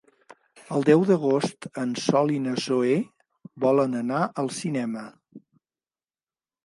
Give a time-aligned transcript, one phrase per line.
[0.75, 2.95] El deu d'agost en Sol i na Zoè
[3.67, 5.05] volen anar al cinema.